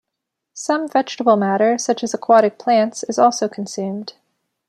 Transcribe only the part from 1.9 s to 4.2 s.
as aquatic plants is also consumed.